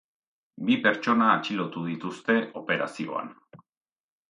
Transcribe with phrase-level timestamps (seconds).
[0.69, 3.33] Bi pertsona atxilotu dituzte operazioan.